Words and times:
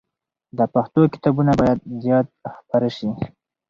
د 0.57 0.59
پښتو 0.73 1.01
کتابونه 1.13 1.51
باید 1.61 1.79
زیات 2.03 2.27
خپاره 2.57 2.89
سي. 2.97 3.09